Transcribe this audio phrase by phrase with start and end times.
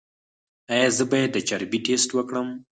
[0.73, 2.47] ایا زه باید د چربي ټسټ وکړم؟